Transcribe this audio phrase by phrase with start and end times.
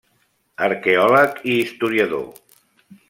[0.67, 2.25] Arqueòleg i historiador.